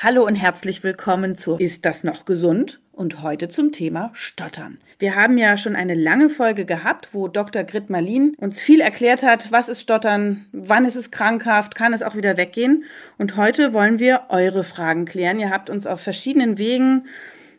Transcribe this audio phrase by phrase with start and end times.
[0.00, 2.78] Hallo und herzlich willkommen zu Ist das noch gesund?
[2.92, 4.78] Und heute zum Thema Stottern.
[5.00, 7.64] Wir haben ja schon eine lange Folge gehabt, wo Dr.
[7.64, 12.04] Grit Malin uns viel erklärt hat, was ist Stottern, wann ist es krankhaft, kann es
[12.04, 12.84] auch wieder weggehen.
[13.18, 15.40] Und heute wollen wir eure Fragen klären.
[15.40, 17.08] Ihr habt uns auf verschiedenen Wegen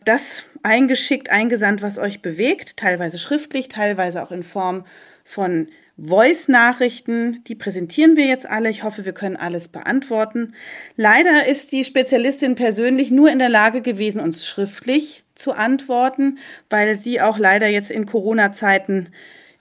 [0.06, 4.86] das eingeschickt, eingesandt, was euch bewegt, teilweise schriftlich, teilweise auch in Form
[5.24, 5.68] von
[6.00, 8.70] Voice-Nachrichten, die präsentieren wir jetzt alle.
[8.70, 10.54] Ich hoffe, wir können alles beantworten.
[10.96, 16.38] Leider ist die Spezialistin persönlich nur in der Lage gewesen, uns schriftlich zu antworten,
[16.70, 19.10] weil sie auch leider jetzt in Corona-Zeiten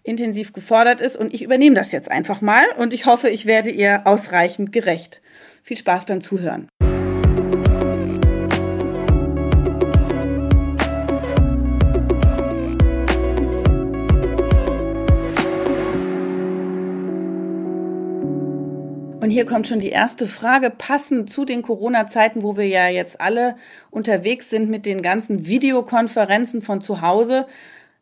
[0.04, 1.18] intensiv gefordert ist.
[1.18, 5.22] Und ich übernehme das jetzt einfach mal und ich hoffe, ich werde ihr ausreichend gerecht.
[5.62, 6.70] Viel Spaß beim Zuhören.
[19.22, 23.20] Und hier kommt schon die erste Frage, passend zu den Corona-Zeiten, wo wir ja jetzt
[23.20, 23.58] alle
[23.92, 27.46] unterwegs sind mit den ganzen Videokonferenzen von zu Hause.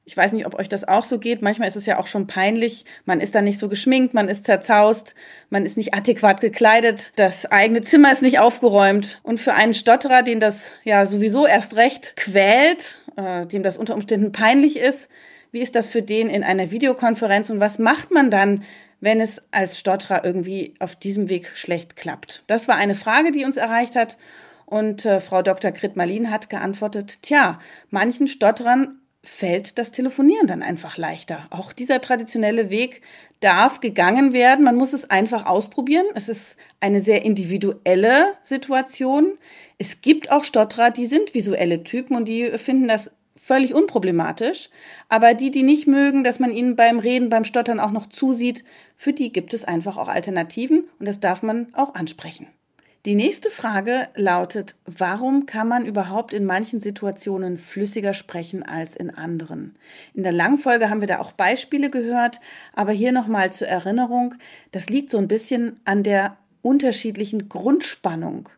[0.05, 1.41] Ich weiß nicht, ob euch das auch so geht.
[1.41, 2.85] Manchmal ist es ja auch schon peinlich.
[3.05, 5.15] Man ist dann nicht so geschminkt, man ist zerzaust,
[5.49, 9.19] man ist nicht adäquat gekleidet, das eigene Zimmer ist nicht aufgeräumt.
[9.23, 13.95] Und für einen Stotterer, den das ja sowieso erst recht quält, äh, dem das unter
[13.95, 15.09] Umständen peinlich ist,
[15.51, 18.63] wie ist das für den in einer Videokonferenz und was macht man dann,
[18.99, 22.43] wenn es als Stotterer irgendwie auf diesem Weg schlecht klappt?
[22.47, 24.17] Das war eine Frage, die uns erreicht hat.
[24.65, 25.71] Und äh, Frau Dr.
[25.71, 27.59] Grit-Malin hat geantwortet, tja,
[27.89, 31.47] manchen Stotterern fällt das Telefonieren dann einfach leichter.
[31.49, 33.01] Auch dieser traditionelle Weg
[33.39, 34.65] darf gegangen werden.
[34.65, 36.05] Man muss es einfach ausprobieren.
[36.15, 39.37] Es ist eine sehr individuelle Situation.
[39.77, 44.69] Es gibt auch Stotterer, die sind visuelle Typen und die finden das völlig unproblematisch.
[45.09, 48.63] Aber die, die nicht mögen, dass man ihnen beim Reden, beim Stottern auch noch zusieht,
[48.97, 52.47] für die gibt es einfach auch Alternativen und das darf man auch ansprechen.
[53.05, 59.11] Die nächste Frage lautet, warum kann man überhaupt in manchen Situationen flüssiger sprechen als in
[59.11, 59.75] anderen?
[60.13, 62.41] In der Langfolge haben wir da auch Beispiele gehört,
[62.73, 64.35] aber hier nochmal zur Erinnerung,
[64.71, 68.49] das liegt so ein bisschen an der unterschiedlichen Grundspannung.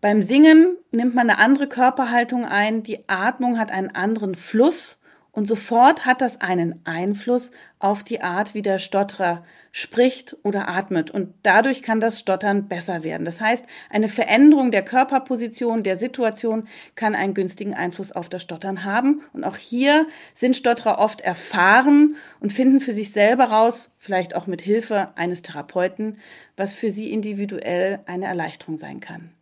[0.00, 5.00] Beim Singen nimmt man eine andere Körperhaltung ein, die Atmung hat einen anderen Fluss
[5.32, 7.50] und sofort hat das einen Einfluss
[7.80, 11.10] auf die Art, wie der Stotterer spricht oder atmet.
[11.10, 13.24] Und dadurch kann das Stottern besser werden.
[13.24, 18.84] Das heißt, eine Veränderung der Körperposition, der Situation kann einen günstigen Einfluss auf das Stottern
[18.84, 19.22] haben.
[19.32, 24.46] Und auch hier sind Stotterer oft erfahren und finden für sich selber raus, vielleicht auch
[24.46, 26.18] mit Hilfe eines Therapeuten,
[26.56, 29.32] was für sie individuell eine Erleichterung sein kann.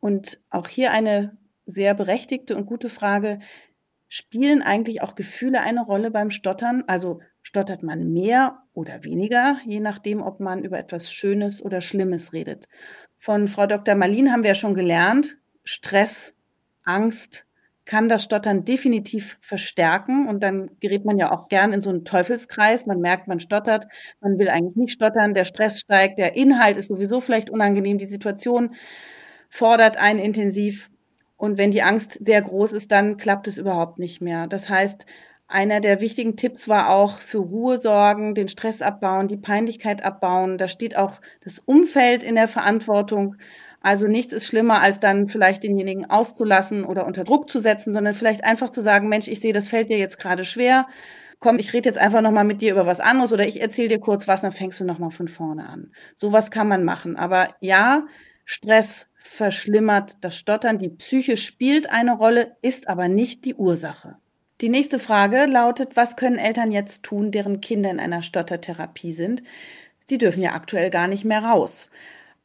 [0.00, 3.38] Und auch hier eine sehr berechtigte und gute Frage.
[4.08, 6.82] Spielen eigentlich auch Gefühle eine Rolle beim Stottern?
[6.86, 12.32] Also stottert man mehr oder weniger, je nachdem, ob man über etwas Schönes oder Schlimmes
[12.32, 12.66] redet.
[13.18, 13.94] Von Frau Dr.
[13.94, 16.34] Malin haben wir ja schon gelernt, Stress,
[16.82, 17.46] Angst
[17.90, 22.04] kann das Stottern definitiv verstärken und dann gerät man ja auch gern in so einen
[22.04, 22.86] Teufelskreis.
[22.86, 23.86] Man merkt, man stottert,
[24.20, 28.06] man will eigentlich nicht stottern, der Stress steigt, der Inhalt ist sowieso vielleicht unangenehm, die
[28.06, 28.76] Situation
[29.50, 30.90] fordert einen intensiv.
[31.36, 34.46] Und wenn die Angst sehr groß ist, dann klappt es überhaupt nicht mehr.
[34.46, 35.06] Das heißt,
[35.48, 40.58] einer der wichtigen Tipps war auch für Ruhe sorgen, den Stress abbauen, die Peinlichkeit abbauen.
[40.58, 43.34] Da steht auch das Umfeld in der Verantwortung.
[43.80, 48.14] Also nichts ist schlimmer, als dann vielleicht denjenigen auszulassen oder unter Druck zu setzen, sondern
[48.14, 50.86] vielleicht einfach zu sagen, Mensch, ich sehe, das fällt dir jetzt gerade schwer.
[51.40, 53.98] Komm, ich rede jetzt einfach nochmal mit dir über was anderes oder ich erzähle dir
[53.98, 55.90] kurz was, dann fängst du nochmal von vorne an.
[56.16, 57.16] Sowas kann man machen.
[57.16, 58.06] Aber ja,
[58.44, 60.78] Stress verschlimmert das Stottern.
[60.78, 64.16] Die Psyche spielt eine Rolle, ist aber nicht die Ursache.
[64.62, 69.42] Die nächste Frage lautet, was können Eltern jetzt tun, deren Kinder in einer Stottertherapie sind?
[70.06, 71.90] Sie dürfen ja aktuell gar nicht mehr raus.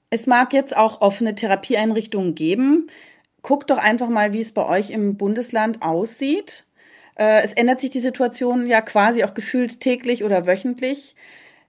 [0.10, 2.88] Es mag jetzt auch offene Therapieeinrichtungen geben.
[3.42, 6.66] Guckt doch einfach mal, wie es bei euch im Bundesland aussieht.
[7.16, 11.16] Äh, es ändert sich die Situation ja quasi auch gefühlt täglich oder wöchentlich.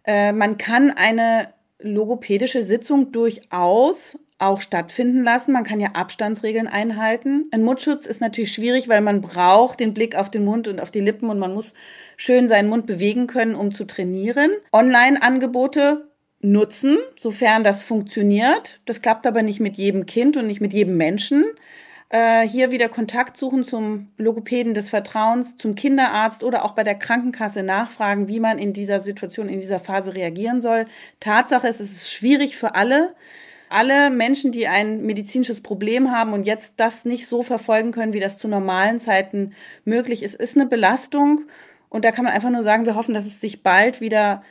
[0.04, 5.52] Äh, man kann eine logopädische Sitzung durchaus auch stattfinden lassen.
[5.52, 7.47] Man kann ja Abstandsregeln einhalten.
[7.53, 10.91] Ein Mundschutz ist natürlich schwierig, weil man braucht den Blick auf den Mund und auf
[10.91, 11.72] die Lippen und man muss
[12.16, 14.50] schön seinen Mund bewegen können, um zu trainieren.
[14.72, 16.09] Online-Angebote
[16.42, 18.80] nutzen, sofern das funktioniert.
[18.84, 21.44] Das klappt aber nicht mit jedem Kind und nicht mit jedem Menschen.
[22.10, 26.94] Äh, hier wieder Kontakt suchen zum Logopäden des Vertrauens, zum Kinderarzt oder auch bei der
[26.94, 30.84] Krankenkasse nachfragen, wie man in dieser Situation, in dieser Phase reagieren soll.
[31.21, 33.15] Tatsache ist, es ist schwierig für alle
[33.68, 38.21] alle Menschen, die ein medizinisches Problem haben und jetzt das nicht so verfolgen können, wie
[38.21, 39.53] das zu normalen Zeiten
[39.84, 41.42] möglich ist, ist eine Belastung.
[41.89, 44.42] Und da kann man einfach nur sagen, wir hoffen, dass es sich bald wieder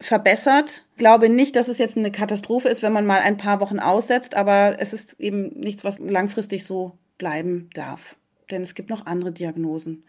[0.00, 0.84] verbessert.
[0.96, 4.34] Glaube nicht, dass es jetzt eine Katastrophe ist, wenn man mal ein paar Wochen aussetzt,
[4.34, 8.16] aber es ist eben nichts, was langfristig so bleiben darf.
[8.50, 10.04] Denn es gibt noch andere Diagnosen,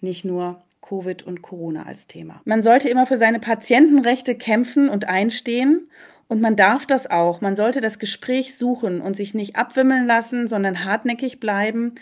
[0.00, 2.40] nicht nur Covid und Corona als Thema.
[2.44, 5.88] Man sollte immer für seine Patientenrechte kämpfen und einstehen
[6.32, 7.42] und man darf das auch.
[7.42, 11.94] Man sollte das Gespräch suchen und sich nicht abwimmeln lassen, sondern hartnäckig bleiben.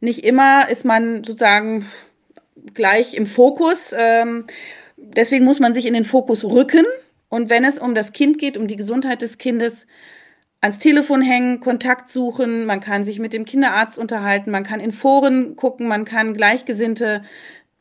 [0.00, 1.86] Nicht immer ist man sozusagen
[2.74, 3.94] gleich im Fokus.
[3.96, 4.48] Ähm,
[4.96, 6.84] deswegen muss man sich in den Fokus rücken.
[7.28, 9.86] Und wenn es um das Kind geht, um die Gesundheit des Kindes,
[10.60, 14.90] ans Telefon hängen, Kontakt suchen, man kann sich mit dem Kinderarzt unterhalten, man kann in
[14.90, 17.22] Foren gucken, man kann Gleichgesinnte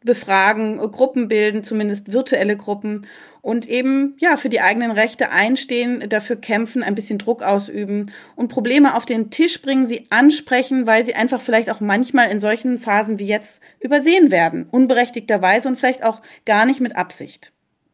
[0.05, 3.05] befragen, Gruppen bilden, zumindest virtuelle Gruppen
[3.41, 8.47] und eben ja für die eigenen Rechte einstehen, dafür kämpfen, ein bisschen Druck ausüben und
[8.47, 12.79] Probleme auf den Tisch bringen, sie ansprechen, weil sie einfach vielleicht auch manchmal in solchen
[12.79, 17.51] Phasen wie jetzt übersehen werden, unberechtigterweise und vielleicht auch gar nicht mit Absicht.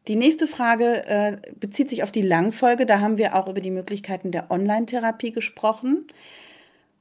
[0.07, 2.85] Die nächste Frage äh, bezieht sich auf die Langfolge.
[2.85, 6.07] Da haben wir auch über die Möglichkeiten der Online-Therapie gesprochen.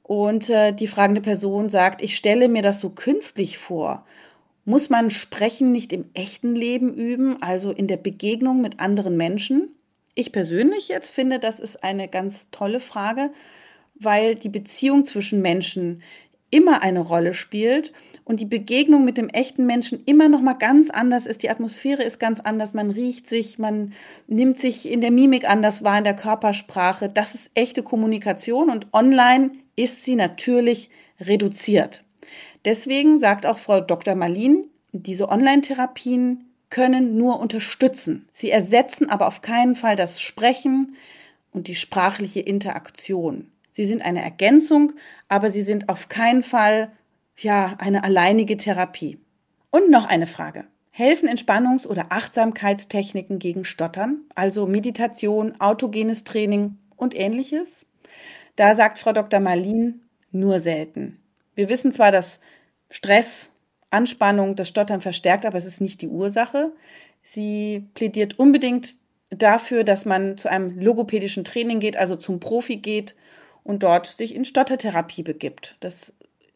[0.02, 4.04] Und äh, die fragende Person sagt, ich stelle mir das so künstlich vor
[4.64, 9.74] muss man Sprechen nicht im echten Leben üben, also in der Begegnung mit anderen Menschen?
[10.14, 13.30] Ich persönlich jetzt finde, das ist eine ganz tolle Frage,
[13.94, 16.02] weil die Beziehung zwischen Menschen
[16.50, 17.92] immer eine Rolle spielt
[18.24, 21.42] und die Begegnung mit dem echten Menschen immer noch mal ganz anders ist.
[21.42, 22.74] Die Atmosphäre ist ganz anders.
[22.74, 23.92] Man riecht sich, man
[24.26, 27.08] nimmt sich in der Mimik anders wahr, in der Körpersprache.
[27.08, 30.90] Das ist echte Kommunikation und online ist sie natürlich
[31.20, 32.02] reduziert.
[32.64, 34.14] Deswegen sagt auch Frau Dr.
[34.14, 38.28] Malin, diese Online-Therapien können nur unterstützen.
[38.32, 40.96] Sie ersetzen aber auf keinen Fall das Sprechen
[41.52, 43.50] und die sprachliche Interaktion.
[43.72, 44.92] Sie sind eine Ergänzung,
[45.28, 46.92] aber sie sind auf keinen Fall
[47.36, 49.18] ja eine alleinige Therapie.
[49.70, 50.64] Und noch eine Frage.
[50.90, 57.86] Helfen Entspannungs- oder Achtsamkeitstechniken gegen Stottern, also Meditation, autogenes Training und ähnliches?
[58.56, 59.40] Da sagt Frau Dr.
[59.40, 60.02] Marlin
[60.32, 61.19] nur selten.
[61.60, 62.40] Wir wissen zwar, dass
[62.88, 63.52] Stress,
[63.90, 66.72] Anspannung das Stottern verstärkt, aber es ist nicht die Ursache.
[67.20, 68.94] Sie plädiert unbedingt
[69.28, 73.14] dafür, dass man zu einem logopädischen Training geht, also zum Profi geht
[73.62, 75.76] und dort sich in Stottertherapie begibt.
[75.80, 76.14] Das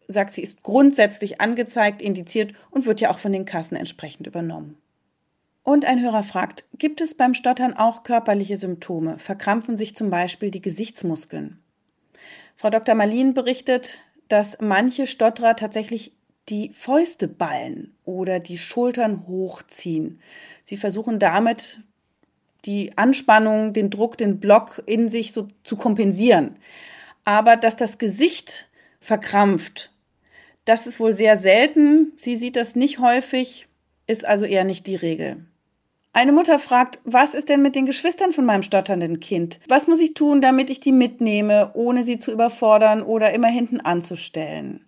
[0.09, 4.79] sagt sie, ist grundsätzlich angezeigt, indiziert und wird ja auch von den Kassen entsprechend übernommen.
[5.65, 9.19] Und ein Hörer fragt, gibt es beim Stottern auch körperliche Symptome?
[9.19, 11.59] Verkrampfen sich zum Beispiel die Gesichtsmuskeln?
[12.57, 12.95] Frau Dr.
[12.95, 13.99] Marlin berichtet,
[14.29, 16.13] dass manche Stotterer tatsächlich
[16.49, 20.21] die Fäuste ballen oder die Schultern hochziehen.
[20.65, 21.81] Sie versuchen damit
[22.65, 26.57] die Anspannung, den Druck, den Block in sich so zu kompensieren.
[27.25, 28.69] Aber dass das Gesicht
[29.01, 29.91] verkrampft,
[30.65, 32.13] das ist wohl sehr selten.
[32.17, 33.67] Sie sieht das nicht häufig,
[34.07, 35.45] ist also eher nicht die Regel.
[36.17, 39.59] Eine Mutter fragt, was ist denn mit den Geschwistern von meinem stotternden Kind?
[39.67, 43.81] Was muss ich tun, damit ich die mitnehme, ohne sie zu überfordern oder immer hinten
[43.81, 44.87] anzustellen?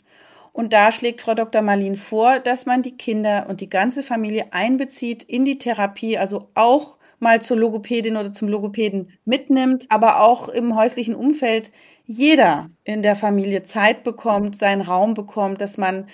[0.52, 1.62] Und da schlägt Frau Dr.
[1.62, 6.48] Marlin vor, dass man die Kinder und die ganze Familie einbezieht in die Therapie, also
[6.54, 11.72] auch mal zur Logopädin oder zum Logopäden mitnimmt, aber auch im häuslichen Umfeld
[12.04, 16.06] jeder in der Familie Zeit bekommt, seinen Raum bekommt, dass man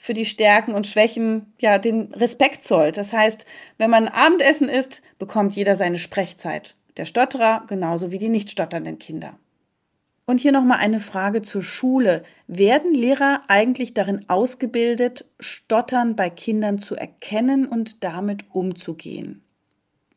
[0.00, 2.96] für die Stärken und Schwächen ja den Respekt zollt.
[2.96, 3.44] Das heißt,
[3.78, 6.76] wenn man Abendessen isst, bekommt jeder seine Sprechzeit.
[6.96, 9.36] Der Stotterer genauso wie die nicht stotternden Kinder.
[10.24, 12.22] Und hier nochmal eine Frage zur Schule.
[12.46, 19.42] Werden Lehrer eigentlich darin ausgebildet, Stottern bei Kindern zu erkennen und damit umzugehen?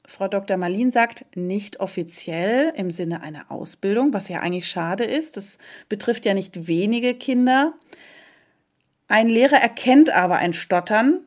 [0.05, 0.57] Frau Dr.
[0.57, 5.37] Marlin sagt, nicht offiziell im Sinne einer Ausbildung, was ja eigentlich schade ist.
[5.37, 5.57] Das
[5.89, 7.73] betrifft ja nicht wenige Kinder.
[9.11, 11.19] Ein Lehrer erkennt aber ein Stottern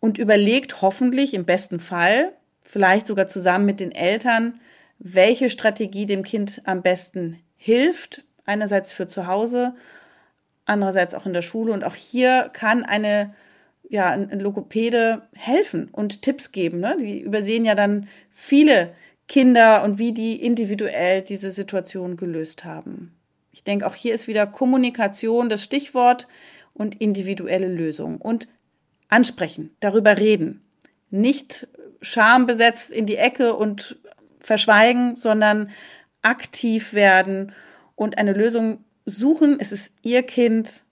[0.00, 2.32] und überlegt hoffentlich im besten Fall,
[2.64, 4.58] vielleicht sogar zusammen mit den Eltern,
[4.98, 8.24] welche Strategie dem Kind am besten hilft.
[8.46, 9.76] Einerseits für zu Hause,
[10.64, 11.72] andererseits auch in der Schule.
[11.72, 13.32] Und auch hier kann eine
[13.88, 16.80] ja, ein Logopäde helfen und Tipps geben.
[16.80, 16.96] Ne?
[16.98, 18.92] Die übersehen ja dann viele
[19.28, 23.14] Kinder und wie die individuell diese Situation gelöst haben.
[23.52, 26.26] Ich denke, auch hier ist wieder Kommunikation das Stichwort
[26.74, 28.48] und individuelle Lösungen und
[29.08, 30.62] ansprechen, darüber reden.
[31.10, 31.68] Nicht
[32.00, 33.98] schambesetzt in die Ecke und
[34.40, 35.70] verschweigen, sondern
[36.22, 37.52] aktiv werden
[37.94, 39.58] und eine Lösung suchen.
[39.60, 40.84] Es ist ihr Kind,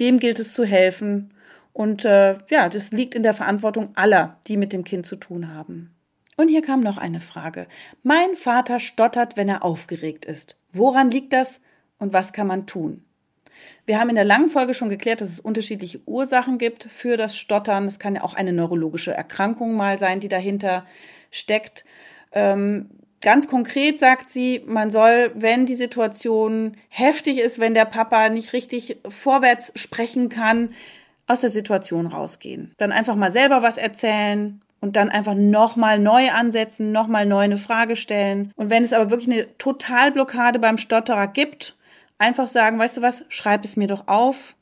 [0.00, 1.32] dem gilt es zu helfen.
[1.72, 5.52] Und äh, ja, das liegt in der Verantwortung aller, die mit dem Kind zu tun
[5.52, 5.94] haben.
[6.36, 7.66] Und hier kam noch eine Frage.
[8.02, 10.56] Mein Vater stottert, wenn er aufgeregt ist.
[10.72, 11.60] Woran liegt das
[11.98, 13.04] und was kann man tun?
[13.86, 17.36] Wir haben in der langen Folge schon geklärt, dass es unterschiedliche Ursachen gibt für das
[17.36, 17.86] Stottern.
[17.86, 20.86] Es kann ja auch eine neurologische Erkrankung mal sein, die dahinter
[21.30, 21.84] steckt.
[22.32, 28.28] Ähm, ganz konkret sagt sie, man soll, wenn die Situation heftig ist, wenn der Papa
[28.28, 30.74] nicht richtig vorwärts sprechen kann,
[31.26, 32.72] aus der Situation rausgehen.
[32.76, 37.56] Dann einfach mal selber was erzählen, und dann einfach nochmal neu ansetzen, nochmal neu eine
[37.56, 38.52] Frage stellen.
[38.54, 41.74] Und wenn es aber wirklich eine Totalblockade beim Stotterer gibt,
[42.24, 44.56] einfach sagen, weißt du was, schreib es mir doch auf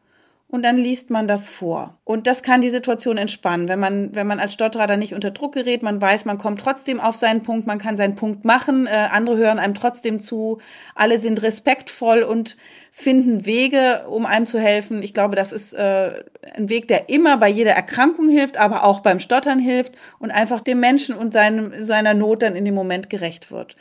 [0.48, 1.98] und dann liest man das vor.
[2.04, 5.30] Und das kann die Situation entspannen, wenn man, wenn man als Stotterer dann nicht unter
[5.30, 8.86] Druck gerät, man weiß, man kommt trotzdem auf seinen Punkt, man kann seinen Punkt machen,
[8.86, 10.58] äh, andere hören einem trotzdem zu,
[10.94, 12.58] alle sind respektvoll und
[12.90, 15.02] finden Wege, um einem zu helfen.
[15.02, 16.22] Ich glaube, das ist äh,
[16.54, 20.60] ein Weg, der immer bei jeder Erkrankung hilft, aber auch beim Stottern hilft und einfach
[20.60, 23.76] dem Menschen und seinem, seiner Not dann in dem Moment gerecht wird.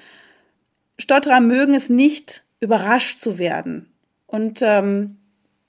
[0.97, 3.91] Stotterer mögen es nicht, überrascht zu werden.
[4.27, 5.17] Und ähm,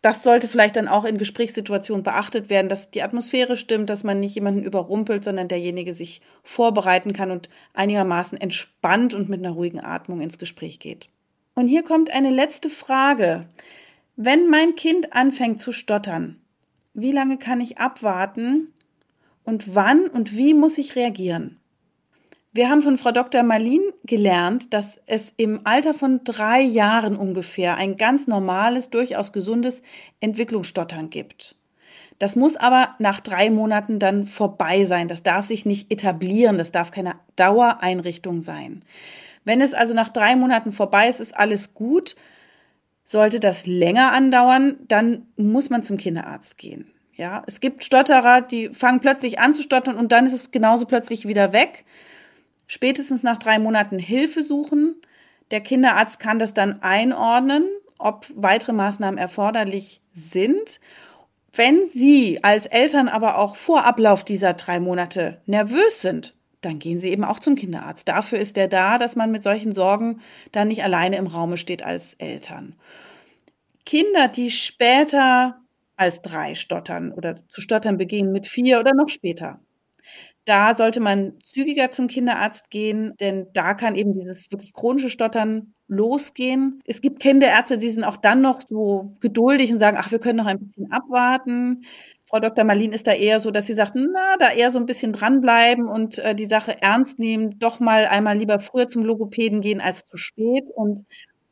[0.02, 4.20] das sollte vielleicht dann auch in Gesprächssituationen beachtet werden, dass die Atmosphäre stimmt, dass man
[4.20, 9.80] nicht jemanden überrumpelt, sondern derjenige sich vorbereiten kann und einigermaßen entspannt und mit einer ruhigen
[9.80, 11.08] Atmung ins Gespräch geht.
[11.54, 13.46] Und hier kommt eine letzte Frage.
[14.16, 16.40] Wenn mein Kind anfängt zu stottern,
[16.94, 18.72] wie lange kann ich abwarten
[19.44, 21.58] und wann und wie muss ich reagieren?
[22.54, 23.42] Wir haben von Frau Dr.
[23.42, 29.82] Marlin gelernt, dass es im Alter von drei Jahren ungefähr ein ganz normales, durchaus gesundes
[30.20, 31.56] Entwicklungsstottern gibt.
[32.18, 35.08] Das muss aber nach drei Monaten dann vorbei sein.
[35.08, 36.58] Das darf sich nicht etablieren.
[36.58, 38.84] Das darf keine Dauereinrichtung sein.
[39.44, 42.16] Wenn es also nach drei Monaten vorbei ist, ist alles gut.
[43.02, 46.92] Sollte das länger andauern, dann muss man zum Kinderarzt gehen.
[47.14, 50.84] Ja, es gibt Stotterer, die fangen plötzlich an zu stottern und dann ist es genauso
[50.84, 51.86] plötzlich wieder weg
[52.72, 54.96] spätestens nach drei Monaten Hilfe suchen.
[55.50, 60.80] Der Kinderarzt kann das dann einordnen, ob weitere Maßnahmen erforderlich sind.
[61.52, 66.98] Wenn Sie als Eltern aber auch vor Ablauf dieser drei Monate nervös sind, dann gehen
[66.98, 68.08] Sie eben auch zum Kinderarzt.
[68.08, 71.82] Dafür ist er da, dass man mit solchen Sorgen dann nicht alleine im Raume steht
[71.82, 72.74] als Eltern.
[73.84, 75.60] Kinder, die später
[75.96, 79.60] als drei stottern oder zu stottern beginnen mit vier oder noch später,
[80.44, 85.74] da sollte man zügiger zum Kinderarzt gehen, denn da kann eben dieses wirklich chronische Stottern
[85.88, 86.80] losgehen.
[86.84, 90.38] Es gibt Kinderärzte, die sind auch dann noch so geduldig und sagen, ach, wir können
[90.38, 91.84] noch ein bisschen abwarten.
[92.26, 92.64] Frau Dr.
[92.64, 95.86] Marlin ist da eher so, dass sie sagt, na, da eher so ein bisschen dranbleiben
[95.86, 100.06] und äh, die Sache ernst nehmen, doch mal einmal lieber früher zum Logopäden gehen als
[100.06, 101.04] zu spät und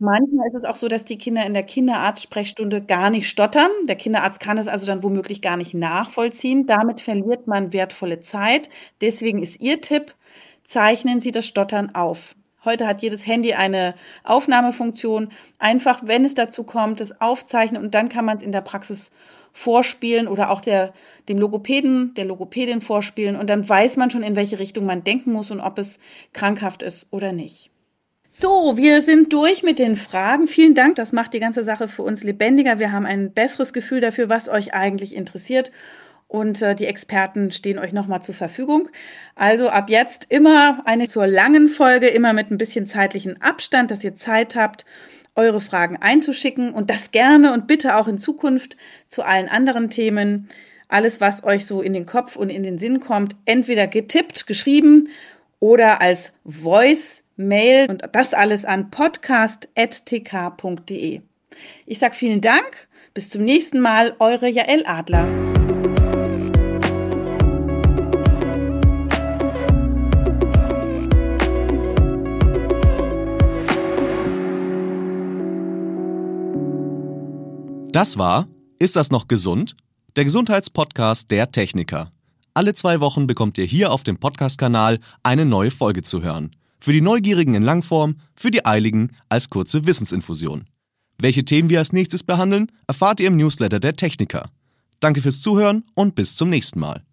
[0.03, 3.71] Manchmal ist es auch so, dass die Kinder in der Kinderarztsprechstunde gar nicht stottern.
[3.87, 6.65] Der Kinderarzt kann es also dann womöglich gar nicht nachvollziehen.
[6.67, 8.71] Damit verliert man wertvolle Zeit.
[9.03, 10.15] Deswegen ist Ihr Tipp,
[10.65, 12.35] zeichnen Sie das Stottern auf.
[12.65, 15.33] Heute hat jedes Handy eine Aufnahmefunktion.
[15.59, 19.13] Einfach, wenn es dazu kommt, das aufzeichnen und dann kann man es in der Praxis
[19.53, 20.95] vorspielen oder auch der,
[21.29, 25.33] dem Logopäden, der Logopädin vorspielen und dann weiß man schon, in welche Richtung man denken
[25.33, 25.99] muss und ob es
[26.33, 27.71] krankhaft ist oder nicht.
[28.33, 30.47] So, wir sind durch mit den Fragen.
[30.47, 30.95] Vielen Dank.
[30.95, 32.79] Das macht die ganze Sache für uns lebendiger.
[32.79, 35.73] Wir haben ein besseres Gefühl dafür, was euch eigentlich interessiert.
[36.29, 38.89] Und äh, die Experten stehen euch nochmal zur Verfügung.
[39.35, 44.05] Also ab jetzt immer eine zur langen Folge, immer mit ein bisschen zeitlichen Abstand, dass
[44.05, 44.85] ihr Zeit habt,
[45.35, 48.77] eure Fragen einzuschicken und das gerne und bitte auch in Zukunft
[49.09, 50.49] zu allen anderen Themen.
[50.87, 55.09] Alles, was euch so in den Kopf und in den Sinn kommt, entweder getippt, geschrieben
[55.59, 61.23] oder als Voice Mail und das alles an podcast.tk.de.
[61.87, 62.89] Ich sage vielen Dank.
[63.15, 64.15] Bis zum nächsten Mal.
[64.19, 65.29] Eure Jael Adler.
[77.93, 78.47] Das war
[78.79, 79.77] Ist das noch gesund?
[80.17, 82.13] Der Gesundheitspodcast der Techniker.
[82.55, 86.51] Alle zwei Wochen bekommt ihr hier auf dem Podcast-Kanal eine neue Folge zu hören.
[86.81, 90.65] Für die Neugierigen in Langform, für die Eiligen als kurze Wissensinfusion.
[91.19, 94.51] Welche Themen wir als nächstes behandeln, erfahrt ihr im Newsletter der Techniker.
[95.01, 97.05] Danke fürs Zuhören und bis zum nächsten Mal.